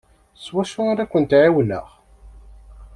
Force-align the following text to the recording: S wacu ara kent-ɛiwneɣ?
S 0.43 0.45
wacu 0.53 0.79
ara 0.91 1.05
kent-ɛiwneɣ? 1.11 1.87